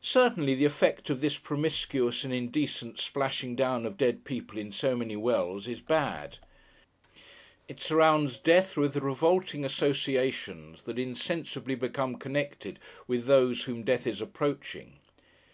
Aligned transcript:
Certainly, 0.00 0.54
the 0.54 0.64
effect 0.64 1.10
of 1.10 1.20
this 1.20 1.36
promiscuous 1.36 2.24
and 2.24 2.32
indecent 2.32 2.98
splashing 2.98 3.54
down 3.54 3.84
of 3.84 3.98
dead 3.98 4.24
people 4.24 4.56
in 4.58 4.72
so 4.72 4.96
many 4.96 5.16
wells, 5.16 5.68
is 5.68 5.82
bad. 5.82 6.38
It 7.68 7.78
surrounds 7.78 8.38
Death 8.38 8.78
with 8.78 8.96
revolting 8.96 9.62
associations, 9.66 10.84
that 10.84 10.98
insensibly 10.98 11.74
become 11.74 12.16
connected 12.16 12.78
with 13.06 13.26
those 13.26 13.64
whom 13.64 13.82
Death 13.84 14.06
is 14.06 14.22
approaching. 14.22 14.94